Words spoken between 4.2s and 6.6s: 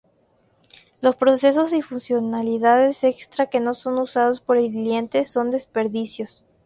por el cliente son desperdicios.